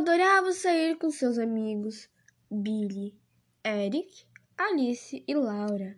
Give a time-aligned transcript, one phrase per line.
[0.00, 2.08] adorava sair com seus amigos
[2.50, 3.14] Billy,
[3.62, 4.24] Eric,
[4.56, 5.94] Alice e Laura.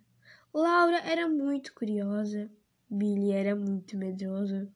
[0.53, 2.51] Laura era muito curiosa,
[2.91, 4.69] Billy era muito medroso,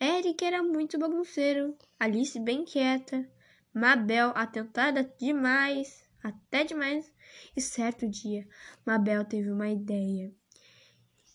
[0.00, 3.28] Eric era muito bagunceiro, Alice bem quieta,
[3.74, 7.12] Mabel atentada demais, até demais.
[7.56, 8.46] E certo dia,
[8.86, 10.32] Mabel teve uma ideia.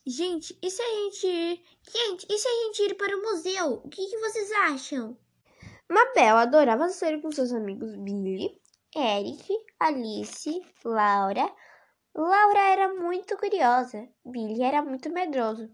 [0.05, 1.61] Gente, e se a gente ir?
[1.91, 3.81] Gente, e se a gente ir para o museu?
[3.83, 5.17] O que, que vocês acham?
[5.89, 8.59] Mabel adorava sair com seus amigos Billy,
[8.93, 9.47] Eric,
[9.79, 11.49] Alice, Laura.
[12.13, 15.69] Laura era muito curiosa, Billy era muito medroso,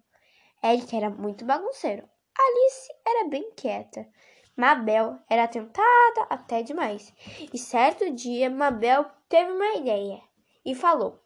[0.64, 4.08] Eric era muito bagunceiro, Alice era bem quieta,
[4.56, 7.12] Mabel era tentada até demais.
[7.52, 10.22] E certo dia, Mabel teve uma ideia
[10.64, 11.20] e falou: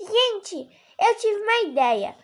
[0.00, 0.68] Gente,
[1.00, 2.16] eu tive uma ideia.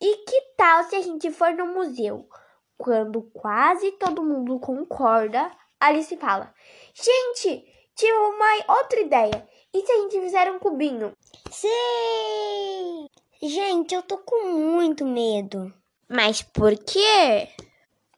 [0.00, 2.28] E que tal se a gente for no museu?
[2.76, 6.54] Quando quase todo mundo concorda, Alice fala:
[6.94, 7.64] Gente,
[7.96, 9.48] tive uma outra ideia.
[9.72, 11.16] E se a gente fizer um cubinho?
[11.50, 13.08] Sim!
[13.42, 15.72] Gente, eu tô com muito medo.
[16.08, 17.48] Mas por quê?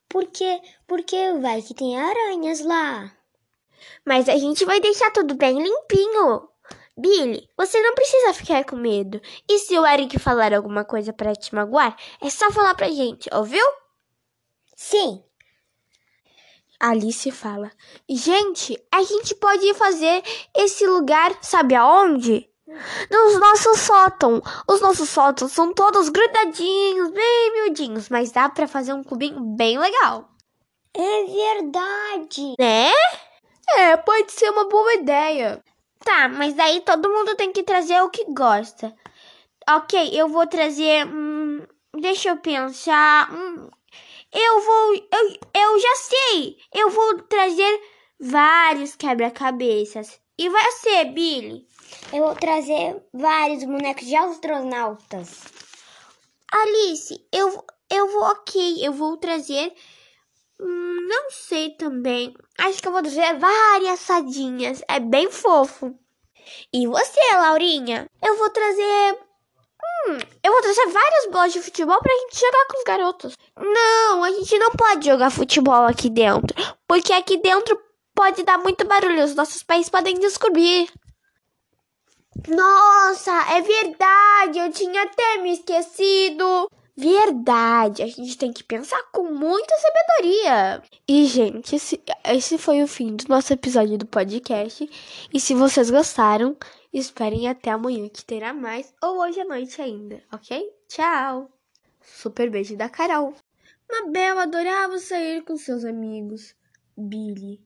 [0.09, 3.13] Porque, porque vai que tem aranhas lá.
[4.05, 6.49] Mas a gente vai deixar tudo bem limpinho.
[6.97, 9.21] Billy, você não precisa ficar com medo.
[9.49, 13.31] E se o Eric falar alguma coisa para te magoar, é só falar pra gente,
[13.33, 13.65] ouviu?
[14.75, 15.23] Sim.
[16.83, 17.71] Alice fala:
[18.11, 20.21] Gente, a gente pode fazer
[20.53, 22.51] esse lugar, sabe aonde?
[23.09, 24.41] Nos nossos sótãos.
[24.69, 29.79] Os nossos sótãos são todos grudadinhos, bem miudinhos, mas dá para fazer um cubinho bem
[29.79, 30.29] legal.
[30.93, 32.55] É verdade.
[32.59, 32.91] Né?
[33.79, 35.63] É, pode ser uma boa ideia.
[36.05, 38.93] Tá, mas daí todo mundo tem que trazer o que gosta.
[39.71, 41.07] Ok, eu vou trazer.
[41.07, 43.33] Hum, deixa eu pensar.
[43.33, 43.71] Hum,
[44.33, 44.95] eu vou.
[44.95, 46.59] Eu, eu já sei!
[46.75, 47.81] Eu vou trazer
[48.19, 50.21] vários quebra-cabeças.
[50.39, 51.67] E você, Billy?
[52.13, 55.43] Eu vou trazer vários bonecos de astronautas.
[56.51, 59.75] Alice, eu, eu vou, ok, eu vou trazer.
[60.61, 62.35] Hum, não sei também.
[62.59, 64.83] Acho que eu vou trazer várias fadinhas.
[64.89, 65.99] É bem fofo.
[66.73, 68.09] E você, Laurinha?
[68.23, 69.19] Eu vou trazer.
[69.85, 73.37] Hum, eu vou trazer várias bolas de futebol pra gente jogar com os garotos.
[73.59, 76.57] Não, a gente não pode jogar futebol aqui dentro.
[76.89, 77.79] Porque aqui dentro
[78.15, 79.25] pode dar muito barulho.
[79.25, 80.89] Os nossos pais podem descobrir.
[82.49, 84.59] Nossa, é verdade!
[84.59, 86.69] Eu tinha até me esquecido!
[86.95, 90.83] Verdade, a gente tem que pensar com muita sabedoria.
[91.09, 94.89] E, gente, esse, esse foi o fim do nosso episódio do podcast.
[95.33, 96.55] E se vocês gostaram,
[96.93, 100.71] esperem até amanhã que terá mais, ou hoje à noite ainda, ok?
[100.87, 101.51] Tchau!
[102.03, 103.35] Super beijo da Carol.
[103.91, 106.55] Mabel adorava sair com seus amigos
[106.97, 107.59] Billy,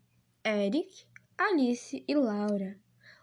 [0.44, 1.04] Eric,
[1.36, 2.78] Alice e Laura.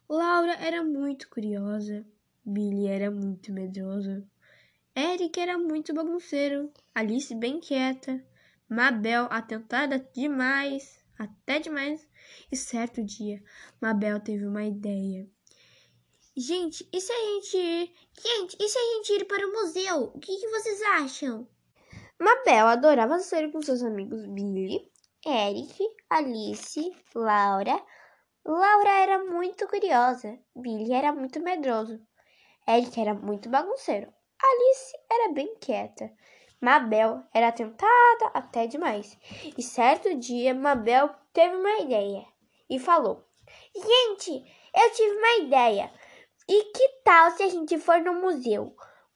[0.10, 2.06] Laura era muito curiosa,
[2.46, 4.22] Billy era muito medroso,
[4.96, 8.24] Eric era muito bagunceiro, Alice bem quieta,
[8.70, 12.08] Mabel atentada demais, até demais.
[12.52, 13.44] E certo dia,
[13.82, 15.28] Mabel teve uma ideia.
[16.38, 17.94] Gente, e se a gente ir?
[18.20, 20.12] Gente, e se a gente ir para o museu?
[20.14, 21.48] O que, que vocês acham?
[22.20, 24.92] Mabel adorava sair com seus amigos Billy,
[25.26, 25.78] Eric,
[26.10, 27.84] Alice, Laura,
[28.46, 32.00] Laura era muito curiosa, Billy era muito medroso,
[32.68, 36.12] Eric era muito bagunceiro, Alice era bem quieta,
[36.60, 39.18] Mabel era tentada até demais.
[39.58, 42.26] E certo dia, Mabel teve uma ideia
[42.70, 43.24] e falou:
[43.76, 44.44] Gente,
[44.76, 45.92] eu tive uma ideia.
[46.48, 48.76] E que tal se a gente for no museu?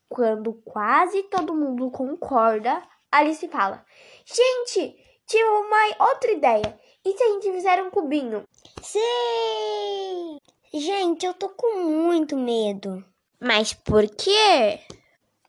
[0.10, 3.86] Quando quase todo mundo concorda, Alice fala:
[4.26, 4.96] Gente,
[5.26, 6.80] tive uma outra ideia.
[7.06, 8.44] E se a gente fizer um cubinho?
[8.82, 10.38] Sim!
[10.74, 13.04] Gente, eu tô com muito medo.
[13.40, 14.82] Mas por quê?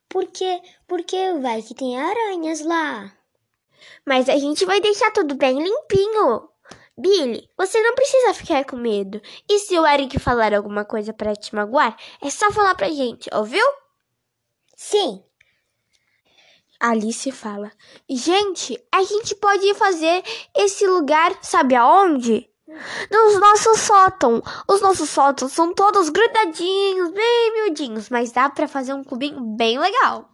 [0.09, 3.13] Porque, porque vai que tem aranhas lá.
[4.07, 6.49] Mas a gente vai deixar tudo bem limpinho.
[6.97, 9.21] Billy, você não precisa ficar com medo.
[9.49, 13.31] E se o Eric falar alguma coisa para te magoar, é só falar pra gente,
[13.33, 13.65] ouviu?
[14.75, 15.23] Sim.
[16.81, 17.71] Alice fala:
[18.09, 20.23] Gente, a gente pode fazer
[20.57, 22.49] esse lugar, sabe aonde?
[23.11, 24.43] Nos nossos sótãos.
[24.69, 29.79] Os nossos sótãos são todos grudadinhos, bem miudinhos, mas dá para fazer um cubinho bem
[29.79, 30.29] legal.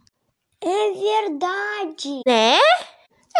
[0.61, 2.21] É verdade.
[2.25, 2.59] Né?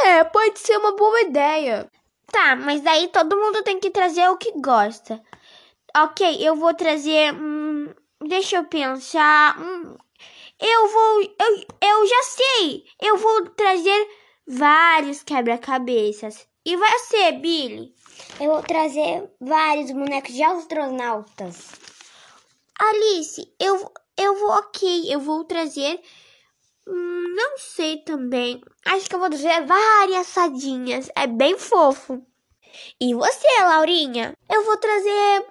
[0.05, 1.89] É, pode ser uma boa ideia.
[2.31, 5.21] Tá, mas daí todo mundo tem que trazer o que gosta.
[5.97, 7.33] Ok, eu vou trazer.
[7.33, 9.59] Hum, deixa eu pensar.
[9.59, 9.95] Hum,
[10.59, 11.21] eu vou.
[11.21, 12.83] Eu, eu já sei!
[13.01, 14.07] Eu vou trazer
[14.47, 16.47] vários quebra-cabeças.
[16.65, 17.93] E você, Billy?
[18.39, 21.71] Eu vou trazer vários bonecos de astronautas.
[22.77, 26.01] Alice, eu, eu vou ok, eu vou trazer.
[26.87, 28.61] Hum, não sei também.
[28.85, 31.09] Acho que eu vou trazer várias sadinhas.
[31.15, 32.21] É bem fofo.
[32.99, 34.33] E você, Laurinha?
[34.49, 35.45] Eu vou trazer.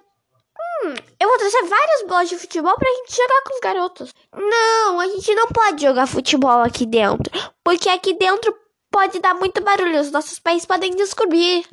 [0.84, 4.14] Hum, eu vou trazer várias bolas de futebol pra gente jogar com os garotos.
[4.32, 7.32] Não, a gente não pode jogar futebol aqui dentro.
[7.64, 8.54] Porque aqui dentro
[8.90, 10.00] pode dar muito barulho.
[10.00, 11.66] Os nossos pais podem descobrir.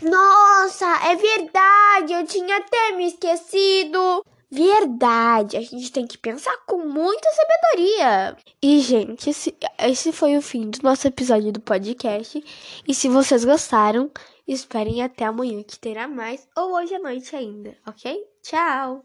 [0.00, 2.12] Nossa, é verdade!
[2.12, 4.24] Eu tinha até me esquecido.
[4.50, 8.36] Verdade, a gente tem que pensar com muita sabedoria.
[8.62, 12.42] E, gente, esse, esse foi o fim do nosso episódio do podcast.
[12.86, 14.10] E se vocês gostaram,
[14.46, 18.22] esperem até amanhã que terá mais, ou hoje à noite ainda, ok?
[18.42, 19.04] Tchau!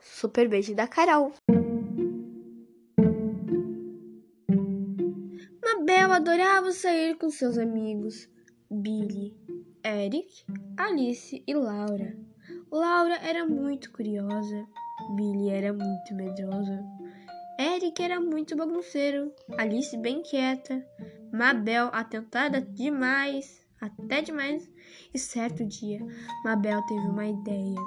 [0.00, 1.32] Super beijo da Carol.
[5.62, 8.28] Mabel adorava sair com seus amigos.
[8.70, 9.45] Billy
[9.86, 10.44] Eric,
[10.76, 12.12] Alice e Laura.
[12.72, 14.66] Laura era muito curiosa,
[15.14, 16.84] Billy era muito medrosa,
[17.56, 20.84] Eric era muito bagunceiro, Alice bem quieta,
[21.32, 24.68] Mabel atentada demais, até demais,
[25.14, 26.00] e certo dia
[26.44, 27.78] Mabel teve uma ideia.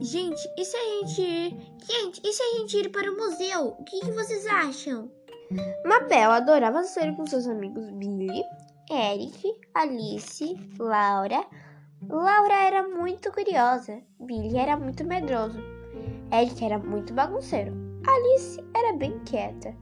[0.00, 1.50] Gente, e se a gente ir?
[1.84, 3.76] Gente, e se a gente ir para o museu?
[3.78, 5.12] O que, que vocês acham?
[5.84, 8.42] Mabel adorava sair com seus amigos Billy,
[8.90, 11.44] Eric, Alice, Laura.
[12.08, 15.58] Laura era muito curiosa, Billy era muito medroso,
[16.32, 17.74] Eric era muito bagunceiro,
[18.06, 19.76] Alice era bem quieta,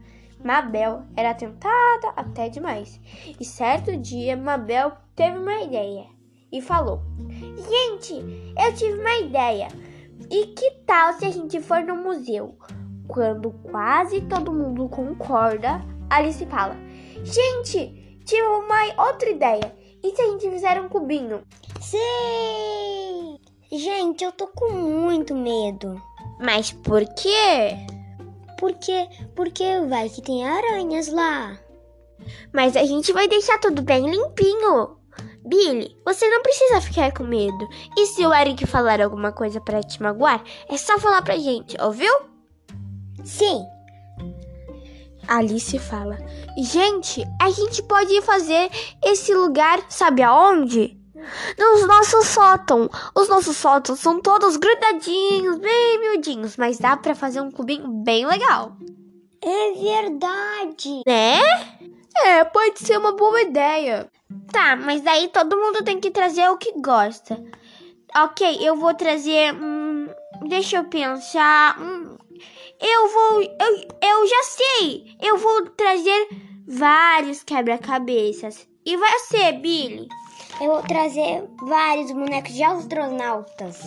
[0.44, 3.00] Mabel era tentada até demais.
[3.38, 6.06] E certo dia, Mabel teve uma ideia
[6.50, 8.14] e falou: Gente,
[8.58, 9.69] eu tive uma ideia.
[10.29, 12.58] E que tal se a gente for no museu?
[13.06, 15.81] Quando quase todo mundo concorda,
[16.11, 16.75] Alice fala:
[17.23, 19.73] Gente, Tive uma outra ideia.
[20.02, 21.43] E se a gente fizer um cubinho?
[21.81, 23.38] Sim!
[23.70, 26.00] Gente, eu tô com muito medo.
[26.40, 27.76] Mas por quê?
[28.58, 31.56] Porque, porque vai que tem aranhas lá.
[32.52, 34.96] Mas a gente vai deixar tudo bem limpinho.
[35.46, 37.69] Billy, você não precisa ficar com medo.
[37.96, 41.81] E se o Eric falar alguma coisa para te magoar, é só falar pra gente,
[41.81, 42.12] ouviu?
[43.25, 43.64] Sim.
[45.28, 46.19] Alice fala:
[46.58, 48.70] Gente, a gente pode fazer
[49.05, 50.96] esse lugar, sabe aonde?
[51.58, 52.88] Nos nossos sótãos.
[53.14, 58.26] Os nossos sótãos são todos grudadinhos, bem miudinhos, mas dá para fazer um cubinho bem
[58.26, 58.76] legal.
[59.43, 61.02] É verdade.
[61.06, 61.40] Né?
[62.25, 64.11] É, pode ser uma boa ideia.
[64.52, 67.43] Tá, mas daí todo mundo tem que trazer o que gosta.
[68.17, 69.55] Ok, eu vou trazer.
[69.55, 69.85] Hum,
[70.48, 71.80] deixa eu pensar.
[71.80, 72.16] Hum,
[72.80, 73.42] eu vou.
[73.42, 75.16] Eu, eu já sei!
[75.20, 76.28] Eu vou trazer
[76.66, 78.66] vários quebra-cabeças.
[78.84, 80.08] E você, Billy?
[80.60, 83.82] Eu vou trazer vários bonecos de astronautas.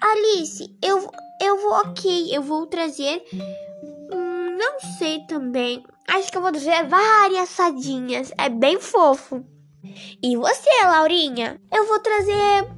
[0.00, 2.36] Alice, eu, eu vou ok.
[2.36, 3.24] Eu vou trazer.
[4.12, 5.84] Hum, não sei também.
[6.06, 8.32] Acho que eu vou trazer várias sadinhas.
[8.38, 9.44] É bem fofo.
[10.22, 11.60] E você, Laurinha?
[11.72, 12.68] Eu vou trazer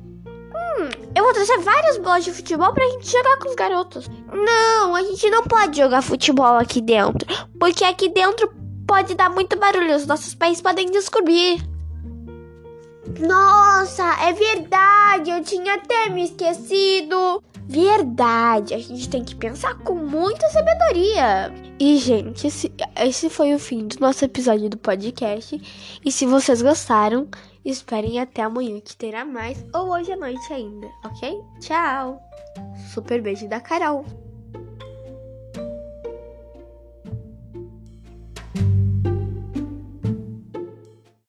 [1.14, 4.08] eu vou trazer várias bolas de futebol pra gente jogar com os garotos.
[4.32, 7.26] Não, a gente não pode jogar futebol aqui dentro.
[7.58, 8.52] Porque aqui dentro
[8.86, 9.96] pode dar muito barulho.
[9.96, 11.60] Os nossos pais podem descobrir.
[13.18, 15.30] Nossa, é verdade.
[15.30, 17.42] Eu tinha até me esquecido.
[17.70, 21.54] Verdade, a gente tem que pensar com muita sabedoria.
[21.78, 26.00] E, gente, esse, esse foi o fim do nosso episódio do podcast.
[26.04, 27.28] E se vocês gostaram,
[27.64, 31.40] esperem até amanhã que terá mais, ou hoje à noite ainda, ok?
[31.60, 32.20] Tchau!
[32.92, 34.04] Super beijo da Carol!